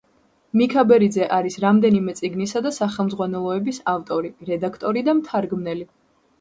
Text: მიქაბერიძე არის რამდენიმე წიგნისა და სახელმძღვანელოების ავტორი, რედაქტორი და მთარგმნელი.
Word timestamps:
მიქაბერიძე 0.61 1.27
არის 1.37 1.57
რამდენიმე 1.65 2.15
წიგნისა 2.21 2.63
და 2.69 2.73
სახელმძღვანელოების 2.79 3.83
ავტორი, 3.95 4.35
რედაქტორი 4.53 5.09
და 5.11 5.19
მთარგმნელი. 5.23 5.91